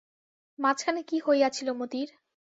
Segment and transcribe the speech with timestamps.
[0.59, 2.09] মাঝখানে কী হইয়াছিল মতির?